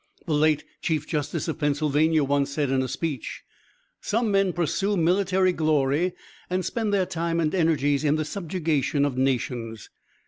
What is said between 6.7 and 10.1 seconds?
their time and energies in the subjugation of nations.